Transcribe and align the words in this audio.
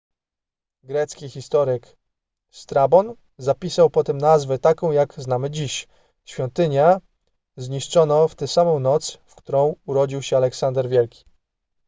grecki 0.83 1.29
historyk 1.29 1.97
strabon 2.49 3.15
zapisał 3.37 3.89
potem 3.89 4.17
nazwę 4.17 4.59
taką 4.59 4.91
jak 4.91 5.13
znamy 5.17 5.49
dziś 5.51 5.87
świątynia 6.25 7.01
zniszczono 7.57 8.27
w 8.27 8.35
tę 8.35 8.47
samą 8.47 8.79
noc 8.79 9.17
w 9.25 9.35
którą 9.35 9.75
urodził 9.85 10.21
się 10.21 10.37
aleksander 10.37 10.89
wielki 10.89 11.25